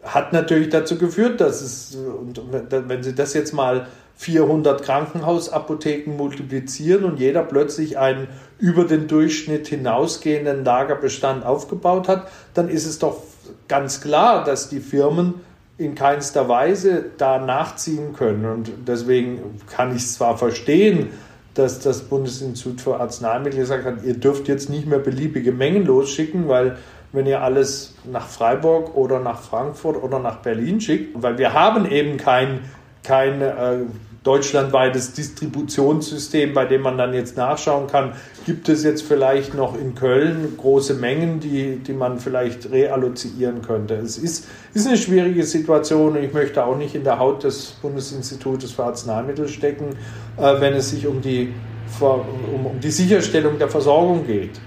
[0.03, 3.87] hat natürlich dazu geführt, dass es, und wenn Sie das jetzt mal
[4.17, 12.69] 400 Krankenhausapotheken multiplizieren und jeder plötzlich einen über den Durchschnitt hinausgehenden Lagerbestand aufgebaut hat, dann
[12.69, 13.23] ist es doch
[13.69, 15.35] ganz klar, dass die Firmen
[15.79, 18.45] in keinster Weise da nachziehen können.
[18.45, 21.11] Und deswegen kann ich es zwar verstehen,
[21.55, 26.49] dass das Bundesinstitut für Arzneimittel gesagt hat, ihr dürft jetzt nicht mehr beliebige Mengen losschicken,
[26.49, 26.79] weil
[27.13, 31.91] wenn ihr alles nach Freiburg oder nach Frankfurt oder nach Berlin schickt, weil wir haben
[31.91, 32.61] eben kein,
[33.03, 33.77] kein äh,
[34.25, 38.13] deutschlandweites Distributionssystem, bei dem man dann jetzt nachschauen kann,
[38.47, 43.95] gibt es jetzt vielleicht noch in Köln große Mengen, die, die man vielleicht reallozieren könnte.
[43.95, 47.77] Es ist, ist eine schwierige Situation und ich möchte auch nicht in der Haut des
[47.83, 49.97] Bundesinstitutes für Arzneimittel stecken,
[50.37, 51.53] äh, wenn es sich um die,
[52.01, 54.61] um, um die Sicherstellung der Versorgung geht.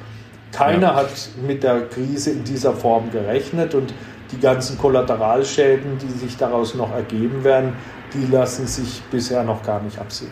[0.51, 0.95] Keiner ja.
[0.95, 1.11] hat
[1.45, 3.93] mit der Krise in dieser Form gerechnet und
[4.31, 7.73] die ganzen Kollateralschäden, die sich daraus noch ergeben werden,
[8.15, 10.31] die lassen sich bisher noch gar nicht absehen.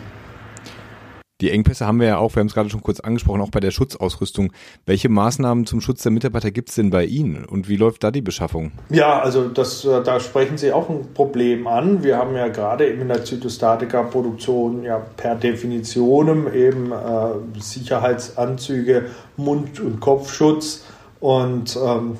[1.40, 3.58] Die Engpässe haben wir ja auch, wir haben es gerade schon kurz angesprochen, auch bei
[3.58, 4.52] der Schutzausrüstung.
[4.86, 8.12] Welche Maßnahmen zum Schutz der Mitarbeiter gibt es denn bei Ihnen und wie läuft da
[8.12, 8.70] die Beschaffung?
[8.88, 12.04] Ja, also das, äh, da sprechen Sie auch ein Problem an.
[12.04, 19.98] Wir haben ja gerade in der Zytostatika-Produktion ja per Definition eben äh, Sicherheitsanzüge, Mund- und
[19.98, 20.84] Kopfschutz
[21.18, 22.16] und ähm,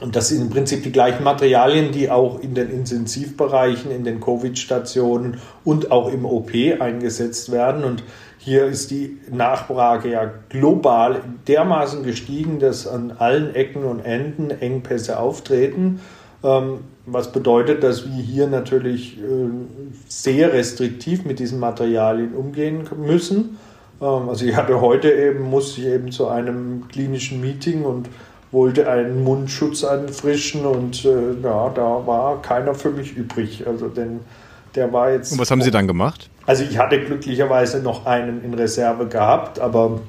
[0.00, 4.20] und das sind im Prinzip die gleichen Materialien, die auch in den Intensivbereichen, in den
[4.20, 7.84] Covid-Stationen und auch im OP eingesetzt werden.
[7.84, 8.02] Und
[8.38, 15.18] hier ist die Nachfrage ja global dermaßen gestiegen, dass an allen Ecken und Enden Engpässe
[15.18, 16.00] auftreten.
[16.42, 19.22] Ähm, was bedeutet, dass wir hier natürlich äh,
[20.08, 23.58] sehr restriktiv mit diesen Materialien umgehen müssen.
[24.00, 28.08] Ähm, also ich hatte heute eben, musste ich eben zu einem klinischen Meeting und
[28.54, 33.66] wollte einen Mundschutz anfrischen und äh, ja, da war keiner für mich übrig.
[33.66, 34.20] Also denn
[34.74, 35.32] der war jetzt.
[35.32, 36.30] Und was haben Sie dann gemacht?
[36.46, 40.00] Also ich hatte glücklicherweise noch einen in Reserve gehabt, aber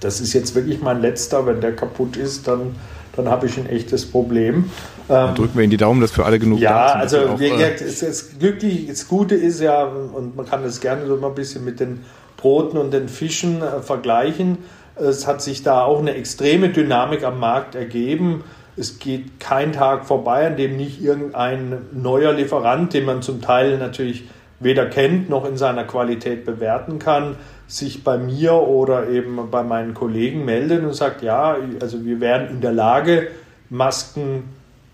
[0.00, 1.46] das ist jetzt wirklich mein letzter.
[1.46, 2.74] Wenn der kaputt ist, dann,
[3.16, 4.70] dann habe ich ein echtes Problem.
[5.08, 6.70] Dann ähm, drücken wir Ihnen die Daumen, dass für alle genug ja,
[7.02, 7.20] da sind.
[7.20, 10.62] Ja, also wie äh, gesagt, es, es, glücklich, das Gute ist ja, und man kann
[10.62, 12.04] das gerne so mal ein bisschen mit den
[12.36, 14.58] Broten und den Fischen äh, vergleichen.
[14.96, 18.44] Es hat sich da auch eine extreme Dynamik am Markt ergeben.
[18.76, 23.78] Es geht kein Tag vorbei, an dem nicht irgendein neuer Lieferant, den man zum Teil
[23.78, 24.24] natürlich
[24.60, 29.94] weder kennt noch in seiner Qualität bewerten kann, sich bei mir oder eben bei meinen
[29.94, 33.28] Kollegen meldet und sagt, ja, also wir wären in der Lage,
[33.68, 34.44] Masken,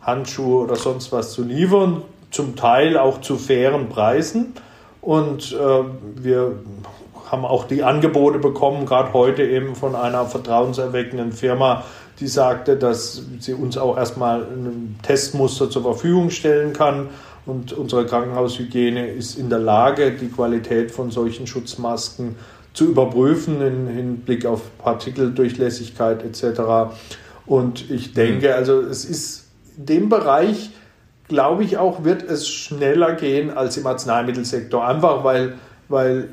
[0.02, 4.54] Handschuhe oder sonst was zu liefern, zum Teil auch zu fairen Preisen.
[5.00, 5.84] Und äh,
[6.22, 6.56] wir
[7.30, 11.84] haben auch die Angebote bekommen, gerade heute eben von einer vertrauenserweckenden Firma,
[12.18, 17.08] die sagte, dass sie uns auch erstmal ein Testmuster zur Verfügung stellen kann.
[17.46, 22.36] Und unsere Krankenhaushygiene ist in der Lage, die Qualität von solchen Schutzmasken
[22.74, 26.92] zu überprüfen im Hinblick auf Partikeldurchlässigkeit etc.
[27.46, 28.54] Und ich denke, mhm.
[28.54, 29.46] also es ist
[29.78, 30.70] in dem Bereich,
[31.28, 34.86] glaube ich auch, wird es schneller gehen als im Arzneimittelsektor.
[34.86, 35.54] Einfach weil,
[35.88, 36.28] weil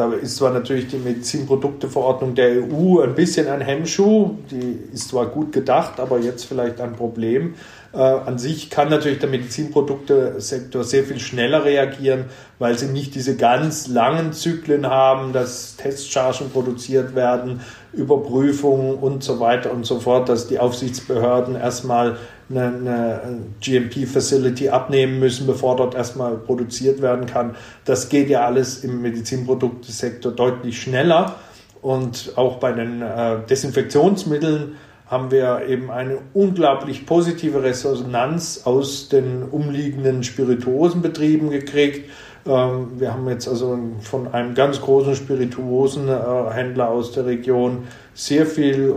[0.00, 5.26] da ist zwar natürlich die Medizinprodukteverordnung der EU ein bisschen ein Hemmschuh, die ist zwar
[5.26, 7.54] gut gedacht, aber jetzt vielleicht ein Problem.
[7.92, 12.24] Äh, an sich kann natürlich der Medizinproduktesektor sehr viel schneller reagieren,
[12.58, 17.60] weil sie nicht diese ganz langen Zyklen haben, dass Testchargen produziert werden,
[17.92, 22.16] Überprüfungen und so weiter und so fort, dass die Aufsichtsbehörden erstmal
[22.50, 27.54] eine, eine GMP-Facility abnehmen müssen, bevor dort erstmal produziert werden kann.
[27.84, 31.36] Das geht ja alles im Medizinproduktesektor deutlich schneller.
[31.82, 39.42] Und auch bei den äh, Desinfektionsmitteln haben wir eben eine unglaublich positive Resonanz aus den
[39.42, 42.08] umliegenden Spirituosenbetrieben gekriegt.
[42.46, 47.88] Ähm, wir haben jetzt also von einem ganz großen Spirituosenhändler aus der Region
[48.20, 48.94] sehr viel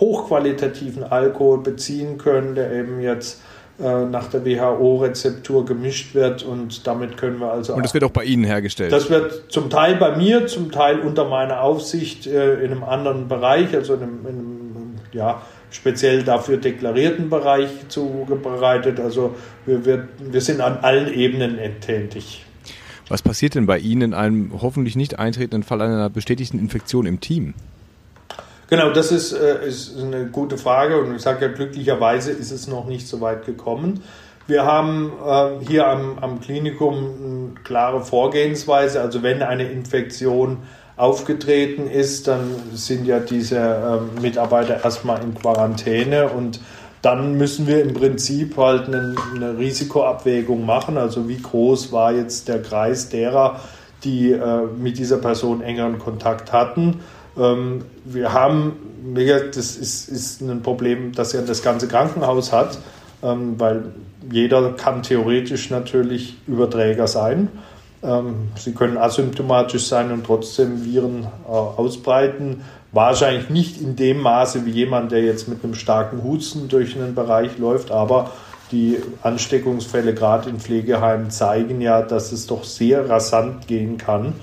[0.00, 3.40] hochqualitativen Alkohol beziehen können, der eben jetzt
[3.78, 7.74] äh, nach der WHO-Rezeptur gemischt wird und damit können wir also.
[7.74, 8.90] Und das wird auch bei Ihnen hergestellt?
[8.90, 13.28] Das wird zum Teil bei mir, zum Teil unter meiner Aufsicht äh, in einem anderen
[13.28, 18.98] Bereich, also in einem, in einem ja, speziell dafür deklarierten Bereich zubereitet.
[18.98, 22.44] Also wir, wir, wir sind an allen Ebenen tätig.
[23.08, 27.20] Was passiert denn bei Ihnen in einem hoffentlich nicht eintretenden Fall einer bestätigten Infektion im
[27.20, 27.54] Team?
[28.68, 32.66] Genau, das ist, äh, ist eine gute Frage und ich sage ja, glücklicherweise ist es
[32.66, 34.02] noch nicht so weit gekommen.
[34.48, 39.00] Wir haben äh, hier am, am Klinikum eine klare Vorgehensweise.
[39.00, 40.58] Also wenn eine Infektion
[40.96, 46.60] aufgetreten ist, dann sind ja diese äh, Mitarbeiter erstmal in Quarantäne und
[47.02, 50.96] dann müssen wir im Prinzip halt eine, eine, Risikoabwägung machen.
[50.96, 53.60] Also wie groß war jetzt der Kreis derer,
[54.02, 57.00] die äh, mit dieser Person engeren Kontakt hatten.
[57.38, 58.72] Ähm, wir haben,
[59.14, 62.78] das ist, ist ein Problem, das ja das ganze Krankenhaus hat,
[63.22, 63.92] ähm, weil
[64.30, 67.48] jeder kann theoretisch natürlich Überträger sein.
[68.02, 72.62] Ähm, sie können asymptomatisch sein und trotzdem Viren äh, ausbreiten.
[72.92, 77.14] Wahrscheinlich nicht in dem Maße wie jemand, der jetzt mit einem starken Husten durch einen
[77.14, 78.32] Bereich läuft, aber
[78.72, 84.34] die Ansteckungsfälle gerade in Pflegeheimen zeigen ja, dass es doch sehr rasant gehen kann.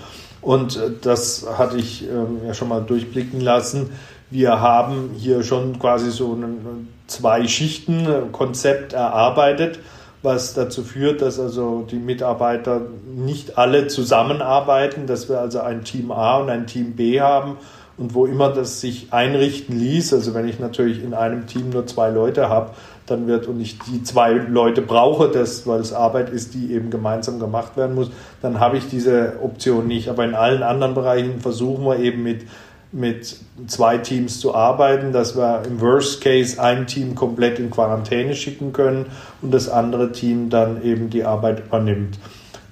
[0.43, 3.89] Und äh, das hatte ich ähm, ja schon mal durchblicken lassen.
[4.29, 9.79] Wir haben hier schon quasi so ein zwei Schichten Konzept erarbeitet,
[10.21, 12.81] was dazu führt, dass also die Mitarbeiter
[13.13, 17.57] nicht alle zusammenarbeiten, dass wir also ein Team A und ein Team B haben
[17.97, 21.85] und wo immer das sich einrichten ließ, also wenn ich natürlich in einem Team nur
[21.85, 22.71] zwei Leute habe,
[23.13, 26.89] dann wird und ich die zwei Leute brauche, das, weil es Arbeit ist, die eben
[26.89, 30.09] gemeinsam gemacht werden muss, dann habe ich diese Option nicht.
[30.09, 32.45] Aber in allen anderen Bereichen versuchen wir eben mit,
[32.91, 38.35] mit zwei Teams zu arbeiten, dass wir im Worst Case ein Team komplett in Quarantäne
[38.35, 39.05] schicken können
[39.41, 42.17] und das andere Team dann eben die Arbeit übernimmt.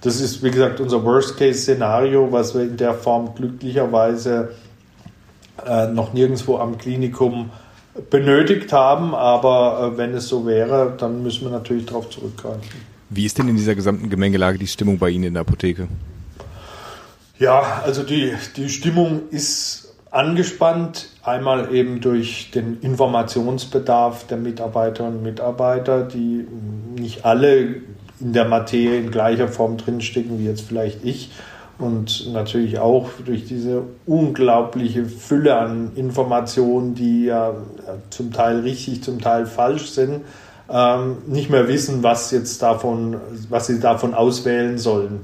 [0.02, 4.50] Das ist, wie gesagt, unser Worst-Case-Szenario, was wir in der Form glücklicherweise
[5.64, 7.52] äh, noch nirgendwo am Klinikum
[8.10, 12.62] benötigt haben, aber äh, wenn es so wäre, dann müssen wir natürlich darauf zurückgreifen.
[13.10, 15.88] Wie ist denn in dieser gesamten Gemengelage die Stimmung bei Ihnen in der Apotheke?
[17.38, 25.24] Ja, also die, die Stimmung ist angespannt, einmal eben durch den Informationsbedarf der Mitarbeiterinnen und
[25.24, 26.46] Mitarbeiter, die
[26.98, 27.82] nicht alle
[28.20, 31.32] in der Materie in gleicher Form drinstecken wie jetzt vielleicht ich
[31.82, 37.56] und natürlich auch durch diese unglaubliche Fülle an Informationen, die ja
[38.10, 40.22] zum Teil richtig, zum Teil falsch sind,
[40.70, 43.18] ähm, nicht mehr wissen, was jetzt davon,
[43.50, 45.22] was sie davon auswählen sollen.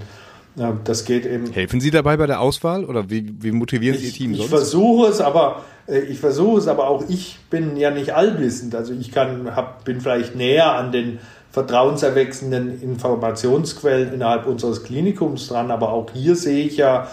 [0.84, 1.52] Das geht eben.
[1.52, 4.50] Helfen Sie dabei bei der Auswahl oder wie, wie motivieren Sie Ihr Team ich sonst?
[4.50, 8.74] versuche es, aber äh, ich versuche es, aber auch ich bin ja nicht allwissend.
[8.74, 11.20] Also ich kann, hab, bin vielleicht näher an den
[11.58, 15.72] vertrauenserwechselnden Informationsquellen innerhalb unseres Klinikums dran.
[15.72, 17.08] Aber auch hier sehe ich ja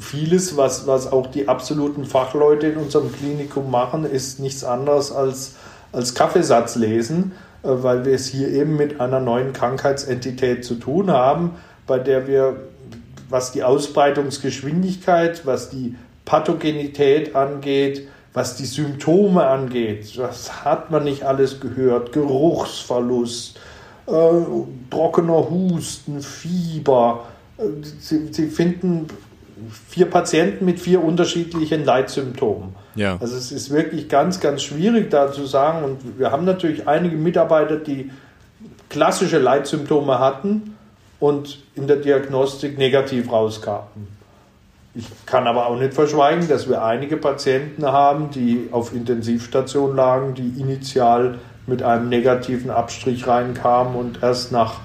[0.00, 5.54] vieles, was, was auch die absoluten Fachleute in unserem Klinikum machen, ist nichts anderes als,
[5.92, 11.12] als Kaffeesatz lesen, äh, weil wir es hier eben mit einer neuen Krankheitsentität zu tun
[11.12, 11.52] haben,
[11.86, 12.56] bei der wir,
[13.30, 21.22] was die Ausbreitungsgeschwindigkeit, was die Pathogenität angeht, was die Symptome angeht, das hat man nicht
[21.22, 22.12] alles gehört.
[22.12, 23.58] Geruchsverlust,
[24.06, 24.10] äh,
[24.90, 27.26] trockener Husten, Fieber.
[28.00, 29.06] Sie, sie, finden
[29.88, 32.74] vier Patienten mit vier unterschiedlichen Leitsymptomen.
[32.96, 33.16] Ja.
[33.20, 35.84] Also es ist wirklich ganz, ganz schwierig da zu sagen.
[35.84, 38.10] Und wir haben natürlich einige Mitarbeiter, die
[38.88, 40.76] klassische Leitsymptome hatten
[41.20, 44.13] und in der Diagnostik negativ rauskamen.
[44.96, 50.34] Ich kann aber auch nicht verschweigen, dass wir einige Patienten haben, die auf Intensivstation lagen,
[50.34, 54.80] die initial mit einem negativen Abstrich reinkamen und erst nach,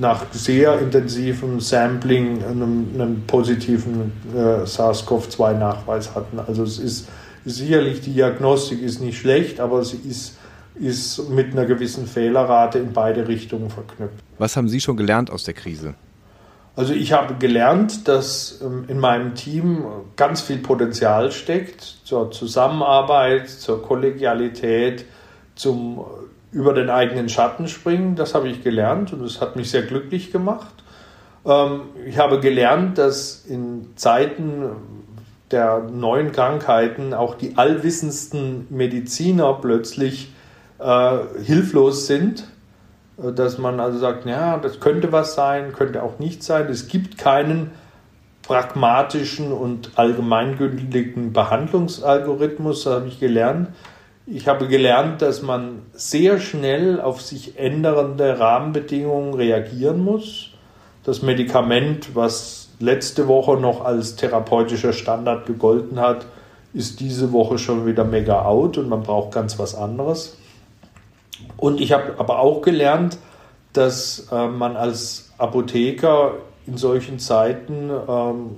[0.00, 6.40] nach sehr intensivem Sampling einen, einen positiven äh, SARS-CoV-2-Nachweis hatten.
[6.40, 7.08] Also es ist
[7.44, 10.38] sicherlich, die Diagnostik ist nicht schlecht, aber sie ist,
[10.74, 14.24] ist mit einer gewissen Fehlerrate in beide Richtungen verknüpft.
[14.38, 15.94] Was haben Sie schon gelernt aus der Krise?
[16.80, 19.84] Also ich habe gelernt, dass ähm, in meinem Team
[20.16, 25.04] ganz viel Potenzial steckt zur Zusammenarbeit, zur Kollegialität,
[25.56, 28.16] zum äh, über den eigenen Schatten springen.
[28.16, 30.72] Das habe ich gelernt und es hat mich sehr glücklich gemacht.
[31.44, 34.70] Ähm, ich habe gelernt, dass in Zeiten
[35.50, 40.32] der neuen Krankheiten auch die allwissendsten Mediziner plötzlich
[40.78, 42.44] äh, hilflos sind
[43.34, 46.68] dass man also sagt, ja, das könnte was sein, könnte auch nicht sein.
[46.68, 47.70] Es gibt keinen
[48.42, 53.68] pragmatischen und allgemeingültigen Behandlungsalgorithmus, das habe ich gelernt.
[54.26, 60.50] Ich habe gelernt, dass man sehr schnell auf sich ändernde Rahmenbedingungen reagieren muss.
[61.04, 66.26] Das Medikament, was letzte Woche noch als therapeutischer Standard gegolten hat,
[66.72, 70.36] ist diese Woche schon wieder mega out und man braucht ganz was anderes.
[71.56, 73.18] Und ich habe aber auch gelernt,
[73.72, 76.34] dass äh, man als Apotheker
[76.66, 78.56] in solchen Zeiten ähm,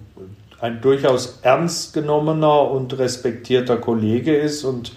[0.61, 4.65] ein durchaus ernst genommener und respektierter Kollege ist.
[4.65, 4.93] Und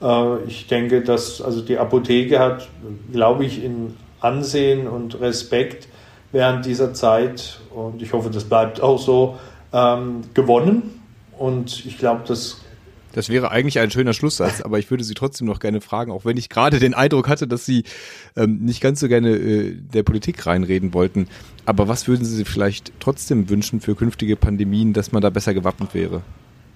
[0.00, 2.68] äh, ich denke, dass also die Apotheke hat,
[3.12, 5.88] glaube ich, in Ansehen und Respekt
[6.32, 9.36] während dieser Zeit, und ich hoffe, das bleibt auch so,
[9.72, 11.00] ähm, gewonnen.
[11.38, 12.60] Und ich glaube, das
[13.12, 16.24] Das wäre eigentlich ein schöner Schlusssatz, aber ich würde Sie trotzdem noch gerne fragen, auch
[16.24, 17.84] wenn ich gerade den Eindruck hatte, dass Sie
[18.36, 21.28] ähm, nicht ganz so gerne äh, der Politik reinreden wollten.
[21.66, 25.54] Aber was würden Sie sich vielleicht trotzdem wünschen für künftige Pandemien, dass man da besser
[25.54, 26.22] gewappnet wäre?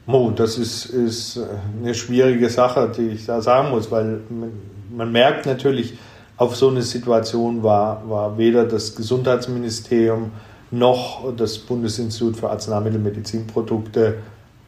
[0.06, 1.40] Oh, das ist, ist
[1.80, 4.52] eine schwierige Sache, die ich da sagen muss, weil man,
[4.94, 5.94] man merkt natürlich,
[6.36, 10.32] auf so eine Situation war, war weder das Gesundheitsministerium
[10.70, 14.16] noch das Bundesinstitut für Arzneimittel und Medizinprodukte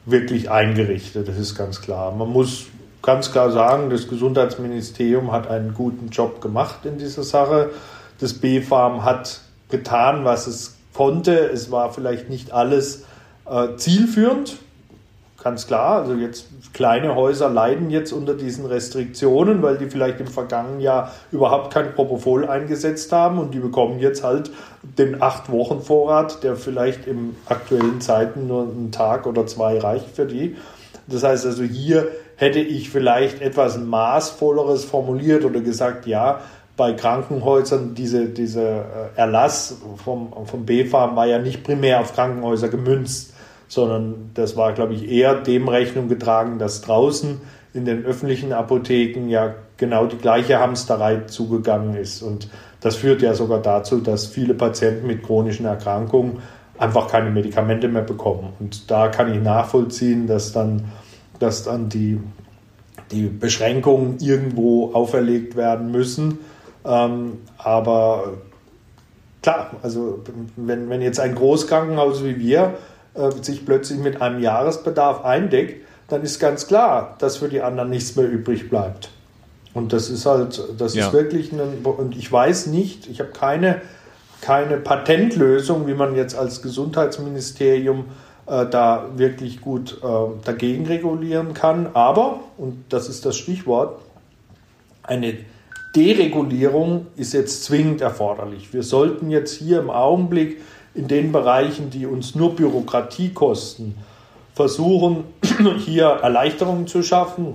[0.07, 1.29] wirklich eingerichtet.
[1.29, 2.13] Das ist ganz klar.
[2.13, 2.67] Man muss
[3.03, 7.71] ganz klar sagen, das Gesundheitsministerium hat einen guten Job gemacht in dieser Sache.
[8.19, 11.37] Das BfArM hat getan, was es konnte.
[11.37, 13.05] Es war vielleicht nicht alles
[13.45, 14.57] äh, zielführend,
[15.47, 16.03] ganz klar.
[16.03, 21.13] Also jetzt kleine Häuser leiden jetzt unter diesen Restriktionen, weil die vielleicht im vergangenen Jahr
[21.31, 24.51] überhaupt kein Propofol eingesetzt haben und die bekommen jetzt halt
[24.83, 30.17] den acht Wochen Vorrat, der vielleicht im aktuellen Zeiten nur einen Tag oder zwei reicht
[30.17, 30.57] für die.
[31.07, 36.41] Das heißt also hier hätte ich vielleicht etwas maßvolleres formuliert oder gesagt, ja,
[36.77, 38.85] bei Krankenhäusern diese, dieser äh,
[39.15, 43.36] Erlass vom, vom BfArM war ja nicht primär auf Krankenhäuser gemünzt
[43.69, 47.41] sondern das war, glaube ich, eher dem Rechnung getragen, dass draußen
[47.75, 52.23] in den öffentlichen Apotheken ja genau die gleiche Hamsterei zugegangen ist.
[52.23, 52.49] Und
[52.81, 56.39] das führt ja sogar dazu, dass viele Patienten mit chronischen Erkrankungen
[56.79, 58.53] einfach keine Medikamente mehr bekommen.
[58.59, 60.85] Und da kann ich nachvollziehen, dass dann,
[61.39, 62.21] dass dann die,
[63.11, 66.39] die Beschränkungen irgendwo auferlegt werden müssen.
[66.85, 68.35] Ähm, aber
[69.43, 70.23] klar, also
[70.57, 72.75] wenn, wenn jetzt ein Großkrankenhaus wie wir
[73.17, 77.91] äh, sich plötzlich mit einem Jahresbedarf eindeckt, dann ist ganz klar, dass für die anderen
[77.91, 79.11] nichts mehr übrig bleibt.
[79.75, 81.07] Und das ist halt, das ja.
[81.07, 83.83] ist wirklich ein, und ich weiß nicht, ich habe keine,
[84.41, 88.07] keine Patentlösung, wie man jetzt als Gesundheitsministerium
[88.47, 90.07] äh, da wirklich gut äh,
[90.45, 91.91] dagegen regulieren kann.
[91.93, 94.01] Aber, und das ist das Stichwort,
[95.03, 95.35] eine
[95.95, 98.73] Deregulierung ist jetzt zwingend erforderlich.
[98.73, 100.61] Wir sollten jetzt hier im Augenblick
[100.97, 103.95] in den Bereichen, die uns nur Bürokratie kosten,
[104.55, 105.25] versuchen,
[105.79, 107.55] hier Erleichterungen zu schaffen.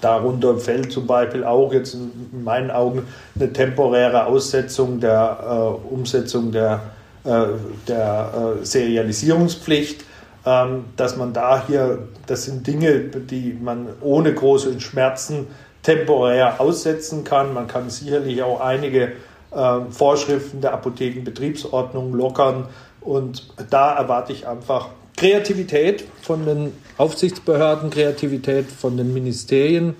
[0.00, 3.02] Darunter fällt zum Beispiel auch jetzt in meinen Augen
[3.34, 6.82] eine temporäre Aussetzung der äh, Umsetzung der,
[7.24, 7.46] äh,
[7.88, 10.04] der äh, Serialisierungspflicht,
[10.46, 15.48] ähm, dass man da hier, das sind Dinge, die man ohne große Schmerzen
[15.82, 17.54] temporär aussetzen kann.
[17.54, 19.12] Man kann sicherlich auch einige
[19.50, 22.66] äh, Vorschriften der Apothekenbetriebsordnung lockern.
[23.00, 29.94] Und da erwarte ich einfach Kreativität von den Aufsichtsbehörden, Kreativität von den Ministerien.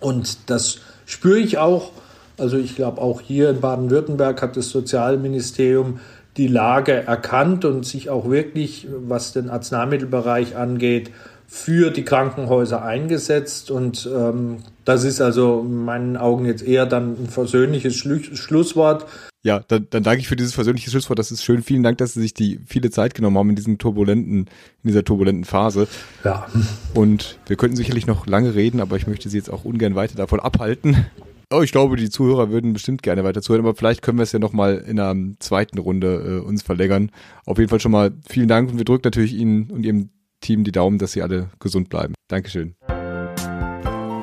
[0.00, 1.90] Und das spüre ich auch.
[2.38, 6.00] Also ich glaube, auch hier in Baden-Württemberg hat das Sozialministerium
[6.36, 11.10] die Lage erkannt und sich auch wirklich, was den Arzneimittelbereich angeht,
[11.52, 13.70] für die Krankenhäuser eingesetzt.
[13.70, 19.04] Und ähm, das ist also in meinen Augen jetzt eher dann ein versöhnliches Schlu Schlusswort.
[19.42, 21.18] Ja, dann, dann danke ich für dieses versöhnliche Schlusswort.
[21.18, 21.62] Das ist schön.
[21.62, 24.46] Vielen Dank, dass Sie sich die viele Zeit genommen haben in diesem turbulenten,
[24.82, 25.88] in dieser turbulenten Phase.
[26.24, 26.46] Ja.
[26.94, 30.16] Und wir könnten sicherlich noch lange reden, aber ich möchte Sie jetzt auch ungern weiter
[30.16, 31.04] davon abhalten.
[31.52, 34.32] Oh, ich glaube, die Zuhörer würden bestimmt gerne weiter zuhören, aber vielleicht können wir es
[34.32, 37.10] ja nochmal in einer zweiten Runde äh, uns verlängern.
[37.44, 40.08] Auf jeden Fall schon mal vielen Dank und wir drücken natürlich Ihnen und Ihrem
[40.42, 42.12] Team die Daumen, dass Sie alle gesund bleiben.
[42.28, 42.74] Dankeschön.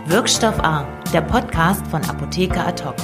[0.06, 2.96] Wirkstoff A, der Podcast von Apotheker hoc.